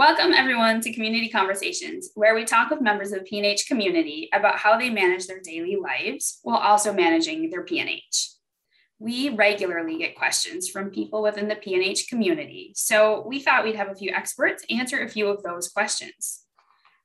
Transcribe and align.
Welcome 0.00 0.32
everyone 0.32 0.80
to 0.80 0.94
Community 0.94 1.28
Conversations, 1.28 2.08
where 2.14 2.34
we 2.34 2.46
talk 2.46 2.70
with 2.70 2.80
members 2.80 3.12
of 3.12 3.22
the 3.22 3.30
PNH 3.30 3.66
community 3.68 4.30
about 4.32 4.56
how 4.56 4.78
they 4.78 4.88
manage 4.88 5.26
their 5.26 5.40
daily 5.40 5.76
lives 5.76 6.38
while 6.42 6.56
also 6.56 6.94
managing 6.94 7.50
their 7.50 7.66
PNH. 7.66 8.36
We 8.98 9.28
regularly 9.28 9.98
get 9.98 10.16
questions 10.16 10.70
from 10.70 10.88
people 10.88 11.20
within 11.20 11.48
the 11.48 11.54
PNH 11.54 12.08
community, 12.08 12.72
so 12.74 13.22
we 13.26 13.40
thought 13.40 13.62
we'd 13.62 13.76
have 13.76 13.90
a 13.90 13.94
few 13.94 14.10
experts 14.10 14.64
answer 14.70 15.00
a 15.00 15.06
few 15.06 15.28
of 15.28 15.42
those 15.42 15.68
questions. 15.68 16.44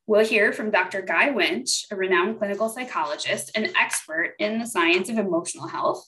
We'll 0.07 0.25
hear 0.25 0.53
from 0.53 0.71
Dr. 0.71 1.01
Guy 1.01 1.31
Winch, 1.31 1.87
a 1.91 1.97
renowned 1.97 2.37
clinical 2.37 2.69
psychologist 2.69 3.51
and 3.55 3.73
expert 3.77 4.35
in 4.39 4.57
the 4.57 4.67
science 4.67 5.09
of 5.09 5.17
emotional 5.17 5.67
health, 5.67 6.07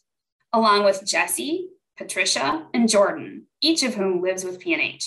along 0.54 0.86
with 0.86 1.06
Jesse, 1.06 1.68
Patricia, 1.98 2.66
and 2.74 2.88
Jordan, 2.88 3.48
each 3.60 3.84
of 3.84 3.96
whom 3.96 4.22
lives 4.22 4.46
with 4.46 4.64
PNH. 4.64 5.04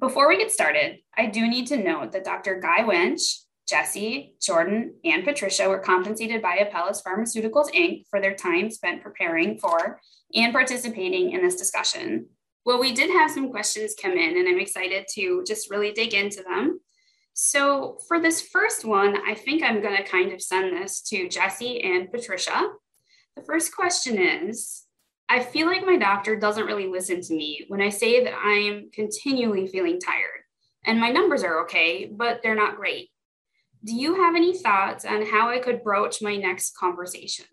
Before 0.00 0.28
we 0.28 0.38
get 0.38 0.52
started, 0.52 0.98
I 1.16 1.26
do 1.26 1.48
need 1.48 1.66
to 1.68 1.76
note 1.76 2.12
that 2.12 2.24
Dr. 2.24 2.60
Guy 2.60 2.84
Winch, 2.84 3.40
Jesse, 3.68 4.36
Jordan, 4.40 4.94
and 5.04 5.24
Patricia 5.24 5.68
were 5.68 5.80
compensated 5.80 6.40
by 6.40 6.58
Apellis 6.58 7.02
Pharmaceuticals 7.02 7.72
Inc. 7.74 8.04
for 8.08 8.20
their 8.20 8.34
time 8.34 8.70
spent 8.70 9.02
preparing 9.02 9.58
for 9.58 10.00
and 10.34 10.52
participating 10.52 11.32
in 11.32 11.42
this 11.42 11.56
discussion. 11.56 12.26
Well, 12.64 12.78
we 12.78 12.92
did 12.92 13.10
have 13.10 13.30
some 13.30 13.50
questions 13.50 13.96
come 14.00 14.12
in, 14.12 14.36
and 14.38 14.48
I'm 14.48 14.60
excited 14.60 15.06
to 15.14 15.42
just 15.44 15.70
really 15.70 15.90
dig 15.92 16.14
into 16.14 16.42
them. 16.42 16.80
So, 17.34 17.98
for 18.06 18.20
this 18.20 18.40
first 18.40 18.84
one, 18.84 19.16
I 19.26 19.34
think 19.34 19.62
I'm 19.62 19.80
going 19.80 19.96
to 19.96 20.04
kind 20.04 20.32
of 20.32 20.42
send 20.42 20.76
this 20.76 21.00
to 21.08 21.28
Jesse 21.28 21.82
and 21.82 22.10
Patricia. 22.10 22.68
The 23.36 23.42
first 23.42 23.74
question 23.74 24.18
is 24.18 24.84
I 25.28 25.40
feel 25.40 25.66
like 25.66 25.84
my 25.84 25.96
doctor 25.96 26.36
doesn't 26.36 26.66
really 26.66 26.86
listen 26.86 27.20
to 27.20 27.34
me 27.34 27.64
when 27.68 27.82
I 27.82 27.90
say 27.90 28.24
that 28.24 28.34
I'm 28.34 28.90
continually 28.92 29.66
feeling 29.66 30.00
tired 30.00 30.44
and 30.86 30.98
my 30.98 31.10
numbers 31.10 31.44
are 31.44 31.60
okay, 31.64 32.06
but 32.06 32.40
they're 32.42 32.54
not 32.54 32.76
great. 32.76 33.10
Do 33.84 33.94
you 33.94 34.14
have 34.14 34.34
any 34.34 34.56
thoughts 34.56 35.04
on 35.04 35.24
how 35.26 35.50
I 35.50 35.58
could 35.58 35.84
broach 35.84 36.22
my 36.22 36.36
next 36.36 36.76
conversation? 36.76 37.44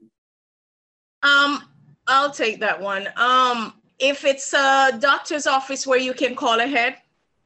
Um, 1.22 1.64
I'll 2.08 2.32
take 2.32 2.60
that 2.62 2.80
one. 2.82 3.10
Um, 3.18 3.74
if 4.00 4.26
it's 4.26 4.54
a 4.54 4.98
doctor's 5.00 5.48
office 5.48 5.86
where 5.86 6.00
you 6.00 6.14
can 6.14 6.36
call 6.36 6.60
ahead 6.60 6.98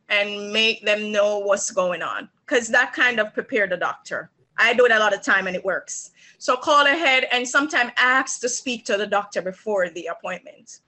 and 0.10 0.52
make 0.52 0.86
them 0.86 1.12
know 1.12 1.40
what's 1.40 1.72
going 1.72 2.02
on, 2.02 2.30
because 2.46 2.68
that 2.70 2.94
kind 2.94 3.20
of 3.20 3.34
prepare 3.34 3.68
the 3.68 3.78
doctor. 3.78 4.32
I 4.60 4.74
do 4.74 4.86
it 4.86 4.92
a 4.92 5.00
lot 5.00 5.14
of 5.14 5.24
time 5.24 5.48
and 5.48 5.56
it 5.56 5.64
works. 5.64 6.12
So 6.38 6.56
call 6.56 6.86
ahead 6.86 7.28
and 7.32 7.48
sometimes 7.48 7.92
ask 7.98 8.42
to 8.42 8.50
speak 8.50 8.86
to 8.86 8.98
the 8.98 9.08
doctor 9.08 9.42
before 9.42 9.90
the 9.90 10.08
appointment. 10.08 10.82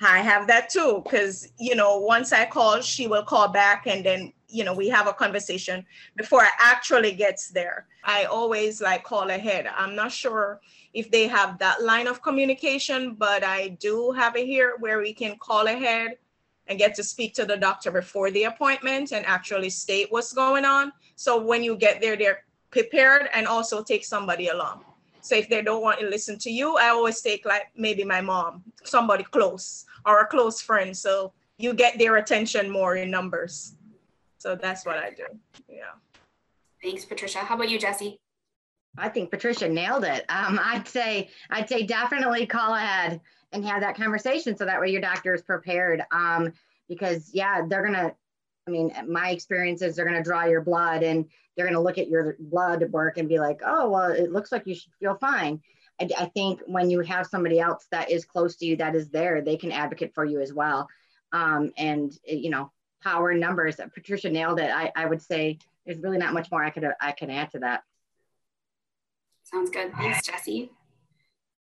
I 0.00 0.18
have 0.18 0.48
that 0.48 0.68
too, 0.68 1.02
because 1.04 1.52
you 1.60 1.76
know, 1.76 1.98
once 1.98 2.32
I 2.32 2.46
call, 2.46 2.80
she 2.80 3.06
will 3.06 3.22
call 3.22 3.48
back 3.48 3.86
and 3.86 4.04
then 4.04 4.32
you 4.48 4.64
know 4.64 4.74
we 4.74 4.88
have 4.88 5.06
a 5.06 5.12
conversation 5.12 5.86
before 6.16 6.40
I 6.40 6.50
actually 6.58 7.12
gets 7.12 7.48
there. 7.48 7.86
I 8.02 8.24
always 8.24 8.80
like 8.80 9.04
call 9.04 9.30
ahead. 9.30 9.68
I'm 9.68 9.94
not 9.94 10.10
sure 10.10 10.60
if 10.92 11.10
they 11.10 11.28
have 11.28 11.58
that 11.58 11.82
line 11.82 12.08
of 12.08 12.22
communication, 12.22 13.14
but 13.14 13.44
I 13.44 13.68
do 13.80 14.10
have 14.12 14.36
it 14.36 14.46
here 14.46 14.76
where 14.80 14.98
we 14.98 15.12
can 15.12 15.36
call 15.38 15.68
ahead 15.68 16.18
and 16.66 16.78
get 16.78 16.94
to 16.96 17.04
speak 17.04 17.34
to 17.34 17.44
the 17.44 17.56
doctor 17.56 17.90
before 17.90 18.30
the 18.30 18.44
appointment 18.44 19.12
and 19.12 19.24
actually 19.26 19.70
state 19.70 20.08
what's 20.10 20.32
going 20.32 20.64
on. 20.64 20.92
So 21.16 21.40
when 21.40 21.62
you 21.62 21.76
get 21.76 22.00
there, 22.00 22.16
they're 22.16 22.44
prepared 22.72 23.28
and 23.32 23.46
also 23.46 23.82
take 23.84 24.04
somebody 24.04 24.48
along. 24.48 24.84
So 25.20 25.36
if 25.36 25.48
they 25.48 25.62
don't 25.62 25.82
want 25.82 26.00
to 26.00 26.06
listen 26.06 26.36
to 26.38 26.50
you, 26.50 26.76
I 26.76 26.88
always 26.88 27.20
take 27.20 27.46
like 27.46 27.68
maybe 27.76 28.02
my 28.02 28.20
mom, 28.20 28.64
somebody 28.82 29.22
close 29.22 29.84
or 30.04 30.20
a 30.20 30.26
close 30.26 30.60
friend. 30.60 30.96
So 30.96 31.32
you 31.58 31.74
get 31.74 31.98
their 31.98 32.16
attention 32.16 32.68
more 32.68 32.96
in 32.96 33.10
numbers. 33.10 33.76
So 34.38 34.56
that's 34.56 34.84
what 34.84 34.98
I 34.98 35.10
do. 35.10 35.26
Yeah. 35.68 35.94
Thanks, 36.82 37.04
Patricia. 37.04 37.38
How 37.38 37.54
about 37.54 37.70
you, 37.70 37.78
Jesse? 37.78 38.18
I 38.98 39.08
think 39.08 39.30
Patricia 39.30 39.68
nailed 39.68 40.04
it. 40.04 40.24
Um, 40.28 40.58
I'd 40.62 40.88
say 40.88 41.30
I'd 41.50 41.68
say 41.68 41.84
definitely 41.84 42.46
call 42.46 42.74
ahead 42.74 43.20
and 43.52 43.64
have 43.64 43.80
that 43.82 43.96
conversation 43.96 44.56
so 44.56 44.64
that 44.64 44.80
way 44.80 44.88
your 44.88 45.00
doctor 45.00 45.32
is 45.34 45.42
prepared. 45.42 46.02
Um, 46.10 46.52
because 46.88 47.30
yeah, 47.32 47.62
they're 47.66 47.84
gonna. 47.84 48.12
I 48.66 48.70
mean, 48.70 48.92
my 49.08 49.30
experience 49.30 49.82
is 49.82 49.96
they're 49.96 50.04
gonna 50.04 50.22
draw 50.22 50.44
your 50.44 50.60
blood 50.60 51.02
and 51.02 51.26
they're 51.56 51.66
going 51.66 51.74
to 51.74 51.80
look 51.80 51.98
at 51.98 52.08
your 52.08 52.36
blood 52.38 52.90
work 52.90 53.18
and 53.18 53.28
be 53.28 53.38
like, 53.38 53.60
oh, 53.64 53.90
well, 53.90 54.10
it 54.10 54.32
looks 54.32 54.52
like 54.52 54.66
you 54.66 54.74
should 54.74 54.92
feel 54.98 55.16
fine. 55.16 55.60
I, 56.00 56.08
I, 56.18 56.26
think 56.26 56.60
when 56.66 56.90
you 56.90 57.00
have 57.00 57.26
somebody 57.26 57.60
else 57.60 57.86
that 57.90 58.10
is 58.10 58.24
close 58.24 58.56
to 58.56 58.66
you 58.66 58.76
that 58.76 58.94
is 58.94 59.10
there, 59.10 59.42
they 59.42 59.56
can 59.56 59.70
advocate 59.70 60.14
for 60.14 60.24
you 60.24 60.40
as 60.40 60.52
well. 60.52 60.88
Um, 61.32 61.72
and, 61.76 62.12
you 62.26 62.50
know, 62.50 62.72
power 63.02 63.34
numbers. 63.34 63.76
Patricia 63.94 64.30
nailed 64.30 64.60
it. 64.60 64.70
I, 64.70 64.92
I 64.96 65.06
would 65.06 65.20
say 65.20 65.58
there's 65.84 65.98
really 65.98 66.18
not 66.18 66.32
much 66.32 66.50
more 66.50 66.64
I 66.64 66.70
could 66.70 66.88
I 67.00 67.12
can 67.12 67.30
add 67.30 67.50
to 67.52 67.58
that. 67.60 67.82
Sounds 69.44 69.70
good. 69.70 69.92
Thanks, 69.94 70.26
Jesse. 70.26 70.70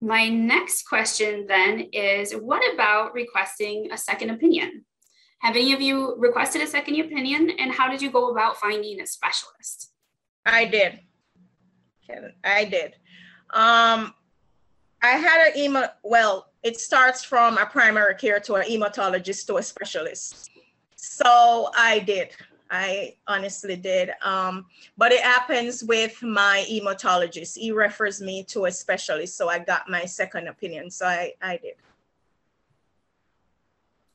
My 0.01 0.29
next 0.29 0.88
question 0.88 1.45
then 1.47 1.89
is 1.91 2.31
what 2.34 2.61
about 2.73 3.13
requesting 3.13 3.91
a 3.91 3.97
second 3.97 4.29
opinion? 4.29 4.85
Have 5.40 5.56
any 5.56 5.73
of 5.73 5.81
you 5.81 6.16
requested 6.18 6.62
a 6.62 6.68
second 6.68 7.00
opinion 7.00 7.51
and 7.59 7.72
how 7.72 7.90
did 7.90 8.01
you 8.01 8.09
go 8.09 8.29
about 8.29 8.57
finding 8.57 9.00
a 9.01 9.07
specialist? 9.07 9.91
I 10.46 10.66
did. 10.66 11.00
I 12.44 12.66
did. 12.66 12.96
Um, 13.51 14.13
I 15.01 15.12
had 15.12 15.47
an 15.47 15.57
email, 15.57 15.88
well, 16.03 16.51
it 16.63 16.79
starts 16.79 17.23
from 17.23 17.57
a 17.57 17.66
primary 17.66 18.16
care 18.16 18.40
to 18.40 18.56
an 18.56 18.63
hematologist 18.63 19.46
to 19.47 19.57
a 19.57 19.63
specialist. 19.63 20.50
So 20.96 21.69
I 21.75 22.00
did. 22.00 22.29
I 22.72 23.16
honestly 23.28 23.75
did. 23.75 24.12
Um, 24.23 24.66
but 24.97 25.12
it 25.12 25.22
happens 25.22 25.84
with 25.84 26.22
my 26.23 26.66
hematologist. 26.67 27.57
He 27.57 27.72
refers 27.72 28.22
me 28.22 28.44
to 28.46 28.66
a 28.66 28.72
specialist. 28.72 29.38
So 29.38 29.50
I 29.50 29.59
got 29.59 29.88
my 29.90 30.06
second 30.06 30.47
opinion. 30.47 30.90
So 30.90 31.06
I, 31.06 31.34
I 31.41 31.57
did. 31.57 31.75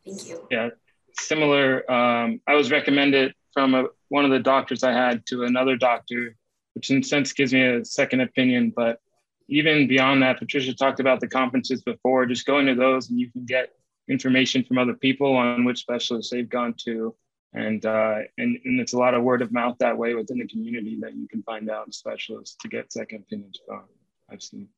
Thank 0.04 0.28
you. 0.28 0.46
Yeah, 0.50 0.70
similar. 1.14 1.90
Um, 1.90 2.40
I 2.46 2.54
was 2.54 2.70
recommended 2.70 3.34
from 3.52 3.74
a, 3.74 3.86
one 4.08 4.24
of 4.24 4.30
the 4.30 4.38
doctors 4.38 4.82
I 4.82 4.92
had 4.92 5.26
to 5.26 5.44
another 5.44 5.76
doctor, 5.76 6.36
which 6.74 6.90
in 6.90 7.02
sense 7.02 7.32
gives 7.32 7.52
me 7.52 7.62
a 7.62 7.84
second 7.84 8.20
opinion. 8.20 8.72
But 8.74 9.00
even 9.48 9.88
beyond 9.88 10.22
that, 10.22 10.38
Patricia 10.38 10.74
talked 10.74 11.00
about 11.00 11.20
the 11.20 11.28
conferences 11.28 11.82
before. 11.82 12.26
Just 12.26 12.46
going 12.46 12.66
to 12.66 12.74
those 12.74 13.10
and 13.10 13.18
you 13.18 13.30
can 13.30 13.44
get 13.44 13.70
information 14.08 14.64
from 14.64 14.78
other 14.78 14.94
people 14.94 15.36
on 15.36 15.64
which 15.64 15.80
specialists 15.80 16.30
they've 16.30 16.48
gone 16.48 16.74
to. 16.84 17.14
And, 17.52 17.84
uh, 17.84 18.18
and, 18.38 18.58
and 18.64 18.80
it's 18.80 18.92
a 18.92 18.98
lot 18.98 19.14
of 19.14 19.24
word 19.24 19.42
of 19.42 19.52
mouth 19.52 19.76
that 19.80 19.96
way 19.96 20.14
within 20.14 20.38
the 20.38 20.46
community 20.46 20.98
that 21.00 21.16
you 21.16 21.26
can 21.26 21.42
find 21.42 21.68
out 21.68 21.92
specialists 21.94 22.56
to 22.60 22.68
get 22.68 22.92
second 22.92 23.22
opinions 23.22 23.58
from. 23.66 23.82
I've 24.30 24.42
seen. 24.42 24.68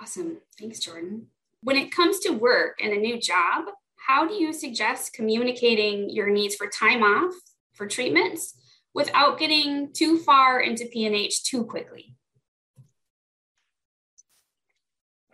Awesome. 0.00 0.38
Thanks, 0.58 0.80
Jordan. 0.80 1.28
When 1.62 1.76
it 1.76 1.92
comes 1.92 2.18
to 2.20 2.30
work 2.30 2.80
and 2.82 2.92
a 2.92 2.96
new 2.96 3.20
job, 3.20 3.66
how 4.06 4.26
do 4.26 4.34
you 4.34 4.52
suggest 4.52 5.12
communicating 5.12 6.08
your 6.10 6.30
needs 6.30 6.54
for 6.54 6.68
time 6.68 7.02
off 7.02 7.34
for 7.74 7.86
treatments 7.86 8.54
without 8.94 9.38
getting 9.38 9.92
too 9.92 10.18
far 10.18 10.60
into 10.60 10.84
PNH 10.84 11.42
too 11.42 11.64
quickly? 11.64 12.14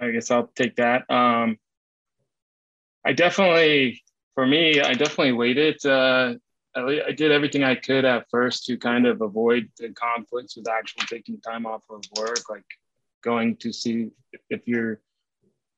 I 0.01 0.11
guess 0.11 0.31
I'll 0.31 0.51
take 0.55 0.77
that. 0.77 1.09
Um, 1.11 1.59
I 3.05 3.13
definitely, 3.13 4.03
for 4.35 4.47
me, 4.47 4.81
I 4.81 4.95
definitely 4.95 5.33
waited. 5.33 5.85
Uh, 5.85 6.35
I 6.75 7.13
did 7.13 7.31
everything 7.31 7.63
I 7.63 7.75
could 7.75 8.07
at 8.07 8.27
first 8.31 8.65
to 8.67 8.79
kind 8.79 9.07
of 9.07 9.21
avoid 9.21 9.69
the 9.79 9.91
conflicts 9.91 10.57
with 10.57 10.69
actual 10.69 11.03
taking 11.07 11.41
time 11.41 11.67
off 11.67 11.83
of 11.91 12.03
work, 12.17 12.49
like 12.49 12.65
going 13.23 13.57
to 13.57 13.73
see 13.73 14.09
if 14.49 14.67
you're 14.67 15.01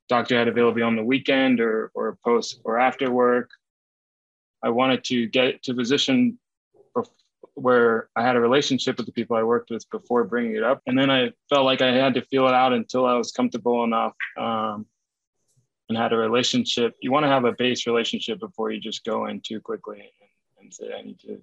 doctor 0.08 0.38
had 0.38 0.48
availability 0.48 0.82
on 0.82 0.96
the 0.96 1.04
weekend 1.04 1.60
or, 1.60 1.90
or 1.94 2.18
post 2.24 2.60
or 2.64 2.78
after 2.78 3.10
work. 3.10 3.50
I 4.62 4.70
wanted 4.70 5.04
to 5.04 5.26
get 5.26 5.62
to 5.64 5.72
a 5.72 5.74
position 5.74 6.38
where 7.54 8.08
I 8.16 8.22
had 8.22 8.36
a 8.36 8.40
relationship 8.40 8.96
with 8.96 9.06
the 9.06 9.12
people 9.12 9.36
I 9.36 9.42
worked 9.42 9.70
with 9.70 9.88
before 9.90 10.24
bringing 10.24 10.56
it 10.56 10.64
up. 10.64 10.82
And 10.86 10.98
then 10.98 11.10
I 11.10 11.30
felt 11.48 11.64
like 11.64 11.82
I 11.82 11.92
had 11.92 12.14
to 12.14 12.22
feel 12.22 12.48
it 12.48 12.54
out 12.54 12.72
until 12.72 13.06
I 13.06 13.14
was 13.14 13.30
comfortable 13.30 13.84
enough 13.84 14.14
um, 14.36 14.86
and 15.88 15.96
had 15.96 16.12
a 16.12 16.16
relationship. 16.16 16.94
You 17.00 17.12
want 17.12 17.24
to 17.24 17.28
have 17.28 17.44
a 17.44 17.52
base 17.52 17.86
relationship 17.86 18.40
before 18.40 18.70
you 18.72 18.80
just 18.80 19.04
go 19.04 19.26
in 19.26 19.40
too 19.40 19.60
quickly 19.60 20.00
and, 20.00 20.64
and 20.64 20.74
say, 20.74 20.92
I 20.98 21.02
need 21.02 21.20
to. 21.20 21.40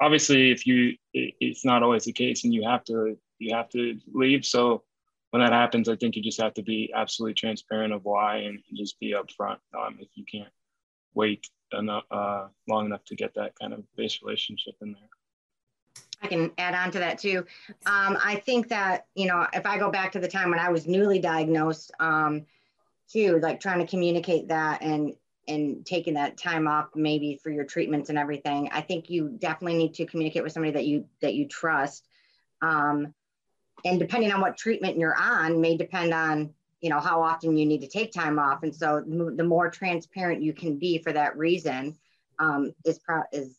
Obviously, 0.00 0.50
if 0.50 0.66
you, 0.66 0.96
it, 1.14 1.34
it's 1.40 1.64
not 1.64 1.82
always 1.82 2.04
the 2.04 2.12
case 2.12 2.44
and 2.44 2.52
you 2.52 2.64
have 2.64 2.84
to, 2.84 3.16
you 3.38 3.54
have 3.54 3.68
to 3.70 3.98
leave. 4.12 4.44
So 4.44 4.82
when 5.36 5.44
that 5.44 5.52
happens, 5.52 5.86
I 5.86 5.96
think 5.96 6.16
you 6.16 6.22
just 6.22 6.40
have 6.40 6.54
to 6.54 6.62
be 6.62 6.90
absolutely 6.94 7.34
transparent 7.34 7.92
of 7.92 8.06
why 8.06 8.38
and, 8.38 8.58
just 8.74 8.98
be 8.98 9.12
upfront 9.12 9.58
um, 9.78 9.98
if 10.00 10.08
you 10.14 10.24
can't 10.24 10.48
wait 11.12 11.46
enough, 11.72 12.04
uh, 12.10 12.46
long 12.66 12.86
enough 12.86 13.04
to 13.04 13.14
get 13.14 13.34
that 13.34 13.52
kind 13.60 13.74
of 13.74 13.82
base 13.96 14.20
relationship 14.22 14.76
in 14.80 14.92
there. 14.92 15.10
I 16.22 16.28
can 16.28 16.52
add 16.56 16.74
on 16.74 16.90
to 16.92 16.98
that 17.00 17.18
too. 17.18 17.44
Um, 17.84 18.16
I 18.24 18.42
think 18.46 18.68
that, 18.68 19.08
you 19.14 19.26
know, 19.26 19.46
if 19.52 19.66
I 19.66 19.76
go 19.76 19.90
back 19.90 20.12
to 20.12 20.20
the 20.20 20.28
time 20.28 20.48
when 20.48 20.58
I 20.58 20.70
was 20.70 20.86
newly 20.86 21.18
diagnosed, 21.18 21.92
um, 22.00 22.46
too, 23.12 23.38
like 23.40 23.60
trying 23.60 23.80
to 23.80 23.86
communicate 23.86 24.48
that 24.48 24.80
and 24.80 25.14
and 25.48 25.84
taking 25.84 26.14
that 26.14 26.38
time 26.38 26.66
off 26.66 26.88
maybe 26.94 27.38
for 27.42 27.50
your 27.50 27.64
treatments 27.64 28.08
and 28.10 28.18
everything 28.18 28.68
i 28.72 28.80
think 28.80 29.08
you 29.08 29.28
definitely 29.38 29.78
need 29.78 29.94
to 29.94 30.04
communicate 30.04 30.42
with 30.42 30.50
somebody 30.50 30.72
that 30.72 30.86
you 30.86 31.04
that 31.20 31.34
you 31.34 31.46
trust 31.46 32.08
um, 32.62 33.14
and 33.86 34.00
depending 34.00 34.32
on 34.32 34.40
what 34.40 34.56
treatment 34.56 34.98
you're 34.98 35.16
on 35.16 35.60
may 35.60 35.76
depend 35.76 36.12
on 36.12 36.52
you 36.80 36.90
know 36.90 37.00
how 37.00 37.22
often 37.22 37.56
you 37.56 37.64
need 37.64 37.80
to 37.80 37.88
take 37.88 38.12
time 38.12 38.38
off 38.38 38.62
and 38.62 38.74
so 38.74 39.02
the 39.06 39.44
more 39.44 39.70
transparent 39.70 40.42
you 40.42 40.52
can 40.52 40.78
be 40.78 40.98
for 40.98 41.12
that 41.12 41.36
reason 41.36 41.96
um, 42.38 42.72
is 42.84 42.98
pro- 42.98 43.22
is 43.32 43.58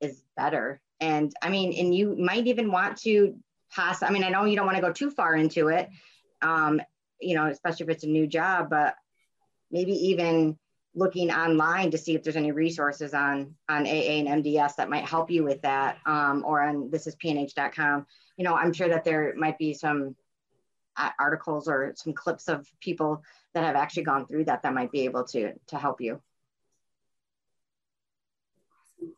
is 0.00 0.22
better 0.36 0.80
and 1.00 1.32
i 1.42 1.48
mean 1.48 1.72
and 1.78 1.94
you 1.94 2.16
might 2.16 2.46
even 2.46 2.72
want 2.72 2.96
to 2.96 3.36
pass 3.70 4.02
i 4.02 4.10
mean 4.10 4.24
i 4.24 4.28
know 4.28 4.44
you 4.44 4.56
don't 4.56 4.66
want 4.66 4.76
to 4.76 4.82
go 4.82 4.92
too 4.92 5.10
far 5.10 5.34
into 5.34 5.68
it 5.68 5.88
um, 6.42 6.80
you 7.20 7.34
know 7.34 7.46
especially 7.46 7.84
if 7.84 7.90
it's 7.90 8.04
a 8.04 8.08
new 8.08 8.26
job 8.26 8.68
but 8.68 8.94
maybe 9.70 9.92
even 9.92 10.58
looking 10.96 11.30
online 11.30 11.90
to 11.90 11.98
see 11.98 12.14
if 12.14 12.22
there's 12.22 12.36
any 12.36 12.52
resources 12.52 13.12
on 13.14 13.54
on 13.68 13.86
AA 13.86 14.16
and 14.18 14.42
MDS 14.42 14.76
that 14.76 14.88
might 14.88 15.04
help 15.04 15.30
you 15.30 15.44
with 15.44 15.60
that, 15.62 15.98
um, 16.06 16.42
or 16.44 16.62
on 16.62 16.88
thisispnh.com. 16.88 18.06
You 18.36 18.44
know, 18.44 18.54
I'm 18.54 18.72
sure 18.72 18.88
that 18.88 19.04
there 19.04 19.34
might 19.36 19.58
be 19.58 19.72
some 19.72 20.14
uh, 20.96 21.10
articles 21.18 21.68
or 21.68 21.92
some 21.96 22.12
clips 22.12 22.48
of 22.48 22.66
people 22.80 23.22
that 23.54 23.64
have 23.64 23.76
actually 23.76 24.04
gone 24.04 24.26
through 24.26 24.44
that 24.44 24.62
that 24.62 24.74
might 24.74 24.92
be 24.92 25.04
able 25.04 25.24
to 25.24 25.52
to 25.68 25.78
help 25.78 26.00
you. 26.00 26.20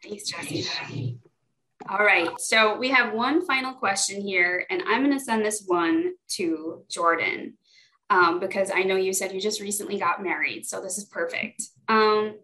Thanks, 0.02 0.24
Jesse. 0.24 1.18
All 1.88 2.04
right, 2.04 2.28
so 2.38 2.76
we 2.76 2.90
have 2.90 3.14
one 3.14 3.46
final 3.46 3.72
question 3.72 4.20
here, 4.20 4.66
and 4.68 4.82
I'm 4.86 5.02
going 5.04 5.16
to 5.16 5.24
send 5.24 5.44
this 5.44 5.64
one 5.66 6.14
to 6.30 6.82
Jordan 6.90 7.54
um, 8.10 8.40
because 8.40 8.70
I 8.74 8.82
know 8.82 8.96
you 8.96 9.12
said 9.12 9.32
you 9.32 9.40
just 9.40 9.60
recently 9.60 9.98
got 9.98 10.22
married, 10.22 10.66
so 10.66 10.82
this 10.82 10.98
is 10.98 11.04
perfect. 11.04 11.62
Um, 11.88 12.34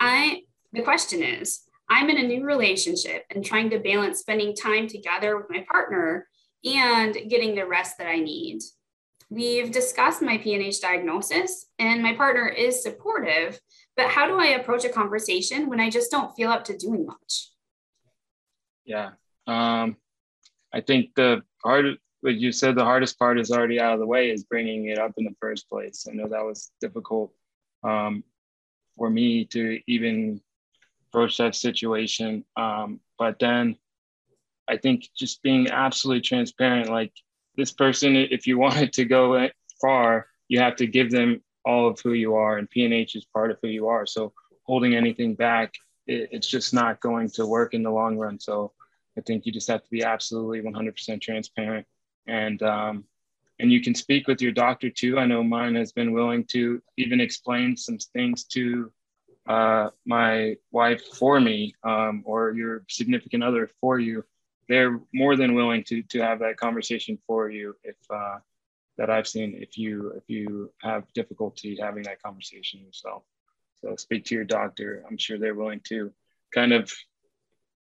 I 0.00 0.42
the 0.72 0.82
question 0.82 1.22
is, 1.22 1.60
I'm 1.92 2.08
in 2.08 2.16
a 2.16 2.26
new 2.26 2.42
relationship 2.46 3.26
and 3.28 3.44
trying 3.44 3.68
to 3.68 3.78
balance 3.78 4.20
spending 4.20 4.56
time 4.56 4.88
together 4.88 5.36
with 5.36 5.50
my 5.50 5.62
partner 5.70 6.26
and 6.64 7.14
getting 7.28 7.54
the 7.54 7.66
rest 7.66 7.98
that 7.98 8.06
I 8.06 8.16
need. 8.16 8.62
We've 9.28 9.70
discussed 9.70 10.22
my 10.22 10.38
PNH 10.38 10.80
diagnosis, 10.80 11.66
and 11.78 12.02
my 12.02 12.14
partner 12.14 12.48
is 12.48 12.82
supportive, 12.82 13.60
but 13.94 14.06
how 14.06 14.26
do 14.26 14.38
I 14.38 14.58
approach 14.58 14.86
a 14.86 14.88
conversation 14.88 15.68
when 15.68 15.80
I 15.80 15.90
just 15.90 16.10
don't 16.10 16.34
feel 16.34 16.50
up 16.50 16.64
to 16.64 16.78
doing 16.78 17.04
much? 17.04 17.50
Yeah, 18.86 19.10
um, 19.46 19.96
I 20.72 20.80
think 20.80 21.10
the 21.14 21.42
hard 21.62 21.98
but 22.22 22.36
you 22.36 22.52
said 22.52 22.74
the 22.74 22.84
hardest 22.84 23.18
part 23.18 23.38
is 23.38 23.50
already 23.50 23.80
out 23.80 23.94
of 23.94 24.00
the 24.00 24.06
way 24.06 24.30
is 24.30 24.44
bringing 24.44 24.86
it 24.86 24.98
up 24.98 25.12
in 25.18 25.24
the 25.24 25.34
first 25.40 25.68
place. 25.68 26.06
I 26.08 26.14
know 26.14 26.28
that 26.28 26.44
was 26.44 26.70
difficult 26.80 27.32
um, 27.82 28.24
for 28.96 29.10
me 29.10 29.44
to 29.46 29.80
even 29.88 30.40
approach 31.12 31.36
that 31.36 31.54
situation. 31.54 32.44
Um, 32.56 33.00
but 33.18 33.38
then 33.38 33.76
I 34.68 34.78
think 34.78 35.08
just 35.16 35.42
being 35.42 35.68
absolutely 35.68 36.22
transparent, 36.22 36.88
like 36.88 37.12
this 37.56 37.72
person, 37.72 38.16
if 38.16 38.46
you 38.46 38.58
wanted 38.66 38.92
to 38.94 39.04
go 39.04 39.48
far, 39.80 40.26
you 40.48 40.58
have 40.60 40.76
to 40.76 40.86
give 40.86 41.10
them 41.10 41.42
all 41.64 41.88
of 41.88 42.00
who 42.00 42.12
you 42.12 42.34
are, 42.34 42.58
and 42.58 42.68
PNH 42.68 43.14
is 43.14 43.24
part 43.24 43.50
of 43.50 43.58
who 43.62 43.68
you 43.68 43.86
are. 43.86 44.06
So 44.06 44.32
holding 44.64 44.94
anything 44.94 45.34
back, 45.34 45.74
it, 46.06 46.28
it's 46.32 46.48
just 46.48 46.74
not 46.74 47.00
going 47.00 47.30
to 47.30 47.46
work 47.46 47.74
in 47.74 47.82
the 47.82 47.90
long 47.90 48.18
run. 48.18 48.40
So 48.40 48.72
I 49.16 49.20
think 49.20 49.46
you 49.46 49.52
just 49.52 49.68
have 49.68 49.84
to 49.84 49.90
be 49.90 50.02
absolutely 50.02 50.62
100% 50.62 51.20
transparent 51.20 51.86
and 52.26 52.62
um, 52.62 53.04
and 53.58 53.70
you 53.70 53.80
can 53.80 53.94
speak 53.94 54.26
with 54.26 54.40
your 54.42 54.52
doctor 54.52 54.90
too. 54.90 55.18
I 55.18 55.26
know 55.26 55.42
mine 55.44 55.74
has 55.76 55.92
been 55.92 56.12
willing 56.12 56.44
to 56.52 56.82
even 56.96 57.20
explain 57.20 57.76
some 57.76 57.98
things 57.98 58.44
to 58.44 58.90
uh, 59.46 59.90
my 60.06 60.56
wife 60.70 61.02
for 61.18 61.40
me 61.40 61.74
um, 61.82 62.22
or 62.24 62.52
your 62.52 62.84
significant 62.88 63.42
other 63.42 63.70
for 63.80 63.98
you. 63.98 64.24
They're 64.68 65.00
more 65.12 65.36
than 65.36 65.54
willing 65.54 65.84
to 65.84 66.02
to 66.02 66.20
have 66.20 66.38
that 66.40 66.56
conversation 66.56 67.18
for 67.26 67.50
you 67.50 67.74
if 67.82 67.96
uh, 68.10 68.38
that 68.98 69.10
I've 69.10 69.26
seen 69.26 69.58
if 69.60 69.76
you 69.76 70.12
if 70.16 70.22
you 70.28 70.72
have 70.80 71.04
difficulty 71.14 71.78
having 71.80 72.04
that 72.04 72.22
conversation 72.22 72.80
yourself. 72.80 73.24
So 73.80 73.96
speak 73.96 74.24
to 74.26 74.34
your 74.34 74.44
doctor. 74.44 75.04
I'm 75.08 75.18
sure 75.18 75.38
they're 75.38 75.56
willing 75.56 75.80
to 75.88 76.12
kind 76.54 76.72
of 76.72 76.92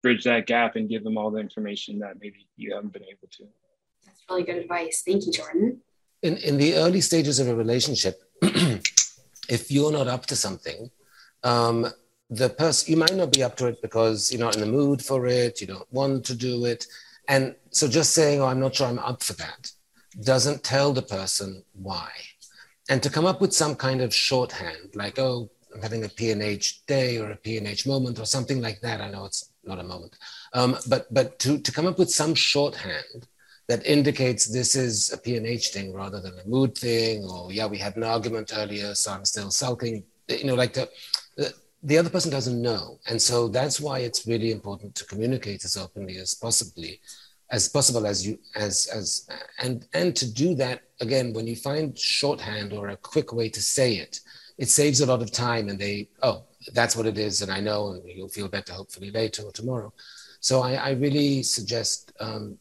bridge 0.04 0.26
that 0.26 0.46
gap 0.46 0.76
and 0.76 0.90
give 0.90 1.04
them 1.04 1.18
all 1.18 1.32
the 1.32 1.40
information 1.40 2.00
that 2.00 2.20
maybe 2.20 2.48
you 2.58 2.76
haven't 2.76 2.94
been 2.94 3.04
able 3.04 3.28
to 3.32 3.48
That's 4.06 4.22
really 4.30 4.44
good 4.44 4.58
advice. 4.58 5.04
Thank 5.06 5.26
you, 5.26 5.32
Jordan. 5.32 5.82
In, 6.22 6.38
in 6.38 6.58
the 6.58 6.76
early 6.76 7.02
stages 7.02 7.40
of 7.40 7.48
a 7.48 7.56
relationship, 7.56 8.22
if 9.50 9.72
you're 9.72 9.92
not 9.92 10.08
up 10.08 10.26
to 10.28 10.36
something, 10.36 10.92
um, 11.46 11.88
the 12.30 12.50
person 12.50 12.92
you 12.92 12.98
might 12.98 13.16
not 13.16 13.32
be 13.32 13.44
up 13.44 13.56
to 13.58 13.68
it 13.68 13.82
because 13.82 14.32
you're 14.32 14.42
not 14.42 14.56
in 14.56 14.62
the 14.62 14.68
mood 14.68 15.02
for 15.02 15.28
it, 15.28 15.62
you 15.62 15.68
don't 15.68 15.92
want 15.94 16.26
to 16.26 16.36
do 16.36 16.66
it. 16.66 16.86
And 17.28 17.56
so 17.70 17.88
just 17.88 18.14
saying, 18.14 18.42
oh, 18.42 18.48
I'm 18.48 18.60
not 18.60 18.76
sure 18.76 18.88
I'm 18.88 19.00
up 19.00 19.24
for 19.24 19.34
that, 19.34 19.72
doesn't 20.24 20.64
tell 20.64 20.92
the 20.92 21.02
person 21.02 21.64
why. 21.74 22.10
And 22.90 23.02
to 23.02 23.10
come 23.10 23.26
up 23.26 23.42
with 23.42 23.54
some 23.54 23.76
kind 23.76 24.02
of 24.02 24.14
shorthand, 24.14 24.96
like, 24.96 25.18
oh, 25.18 25.50
I'm 25.74 25.82
having 25.82 26.06
a 26.06 26.10
PNH 26.10 26.86
day 26.88 27.18
or 27.18 27.32
a 27.32 27.38
PNH 27.38 27.88
moment 27.88 28.20
or 28.20 28.26
something 28.26 28.62
like 28.62 28.80
that. 28.82 29.02
I 29.02 29.10
know 29.10 29.26
it's 29.26 29.52
not 29.64 29.80
a 29.80 29.84
moment. 29.84 30.18
Um, 30.54 30.78
but 30.88 31.14
but 31.14 31.38
to, 31.40 31.60
to 31.60 31.72
come 31.72 31.86
up 31.86 32.00
with 32.00 32.10
some 32.10 32.34
shorthand 32.34 33.28
that 33.68 33.86
indicates 33.86 34.46
this 34.46 34.76
is 34.76 35.12
a 35.12 35.18
PNH 35.18 35.70
thing 35.70 35.94
rather 35.94 36.22
than 36.22 36.40
a 36.40 36.48
mood 36.48 36.78
thing, 36.78 37.24
or 37.26 37.52
yeah, 37.52 37.66
we 37.66 37.78
had 37.78 37.98
an 37.98 38.04
argument 38.04 38.54
earlier, 38.56 38.96
so 38.96 39.12
I'm 39.12 39.26
still 39.26 39.52
sulking. 39.52 40.04
You 40.30 40.46
know, 40.46 40.56
like 40.56 40.74
the, 40.74 40.90
the, 41.86 41.88
the 41.88 41.98
other 41.98 42.10
person 42.10 42.32
doesn't 42.32 42.62
know, 42.62 43.00
and 43.08 43.22
so 43.22 43.48
that's 43.48 43.80
why 43.80 44.00
it's 44.00 44.28
really 44.28 44.52
important 44.52 44.96
to 44.96 45.06
communicate 45.06 45.64
as 45.66 45.78
openly 45.78 46.18
as 46.18 46.34
possibly 46.34 47.00
as 47.52 47.70
possible 47.70 48.08
as 48.08 48.26
you 48.26 48.40
as 48.56 48.88
as 48.88 49.28
and 49.60 49.86
and 49.94 50.16
to 50.16 50.32
do 50.32 50.56
that 50.56 50.82
again 51.00 51.32
when 51.32 51.46
you 51.46 51.56
find 51.56 51.98
shorthand 51.98 52.74
or 52.74 52.90
a 52.90 52.98
quick 52.98 53.32
way 53.34 53.48
to 53.48 53.62
say 53.62 53.98
it 53.98 54.20
it 54.58 54.68
saves 54.68 55.02
a 55.02 55.06
lot 55.06 55.22
of 55.22 55.32
time 55.32 55.70
and 55.70 55.78
they 55.78 56.10
oh 56.24 56.44
that's 56.74 56.96
what 56.96 57.06
it 57.06 57.20
is 57.20 57.44
and 57.44 57.52
i 57.52 57.60
know 57.60 57.92
and 57.92 58.02
you'll 58.10 58.28
feel 58.28 58.48
better 58.48 58.74
hopefully 58.74 59.12
later 59.12 59.44
or 59.44 59.52
tomorrow 59.52 59.94
so 60.40 60.64
i, 60.64 60.74
I 60.74 60.90
really 60.94 61.44
suggest 61.44 62.12
um, 62.20 62.58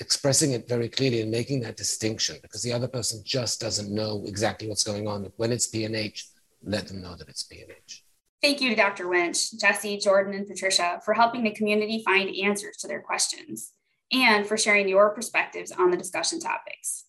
expressing 0.00 0.52
it 0.52 0.68
very 0.68 0.88
clearly 0.88 1.20
and 1.20 1.30
making 1.30 1.60
that 1.60 1.76
distinction 1.76 2.36
because 2.42 2.62
the 2.62 2.72
other 2.72 2.88
person 2.88 3.22
just 3.24 3.60
doesn't 3.60 3.94
know 3.94 4.24
exactly 4.26 4.68
what's 4.68 4.84
going 4.84 5.06
on. 5.06 5.30
When 5.36 5.52
it's 5.52 5.68
PNH, 5.68 6.24
let 6.64 6.88
them 6.88 7.02
know 7.02 7.14
that 7.16 7.28
it's 7.28 7.44
PNH. 7.44 8.00
Thank 8.44 8.60
you, 8.60 8.68
to 8.68 8.76
Dr. 8.76 9.08
Winch, 9.08 9.58
Jesse, 9.58 9.96
Jordan, 9.96 10.34
and 10.34 10.46
Patricia 10.46 11.00
for 11.02 11.14
helping 11.14 11.44
the 11.44 11.54
community 11.54 12.02
find 12.04 12.28
answers 12.36 12.76
to 12.76 12.86
their 12.86 13.00
questions 13.00 13.72
and 14.12 14.46
for 14.46 14.58
sharing 14.58 14.86
your 14.86 15.14
perspectives 15.14 15.72
on 15.72 15.90
the 15.90 15.96
discussion 15.96 16.40
topics. 16.40 17.06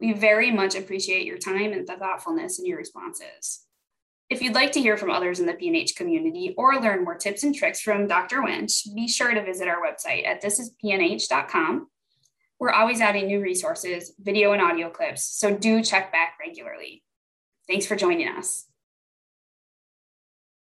We 0.00 0.14
very 0.14 0.50
much 0.50 0.74
appreciate 0.74 1.26
your 1.26 1.36
time 1.36 1.74
and 1.74 1.86
the 1.86 1.96
thoughtfulness 1.96 2.58
in 2.58 2.64
your 2.64 2.78
responses. 2.78 3.66
If 4.30 4.40
you'd 4.40 4.54
like 4.54 4.72
to 4.72 4.80
hear 4.80 4.96
from 4.96 5.10
others 5.10 5.40
in 5.40 5.46
the 5.46 5.52
PNH 5.52 5.94
community 5.94 6.54
or 6.56 6.80
learn 6.80 7.04
more 7.04 7.16
tips 7.16 7.42
and 7.42 7.54
tricks 7.54 7.82
from 7.82 8.06
Dr. 8.06 8.42
Winch, 8.42 8.84
be 8.94 9.06
sure 9.08 9.34
to 9.34 9.44
visit 9.44 9.68
our 9.68 9.82
website 9.82 10.26
at 10.26 10.42
thisispnh.com 10.42 11.88
we're 12.60 12.70
always 12.70 13.00
adding 13.00 13.26
new 13.26 13.40
resources, 13.40 14.14
video 14.18 14.52
and 14.52 14.62
audio 14.62 14.90
clips, 14.90 15.22
so 15.24 15.54
do 15.54 15.80
check 15.80 16.10
back 16.10 16.38
regularly. 16.40 17.04
Thanks 17.68 17.86
for 17.86 17.94
joining 17.94 18.26
us. 18.26 18.64